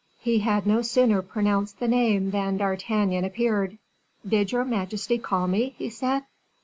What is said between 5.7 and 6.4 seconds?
he said.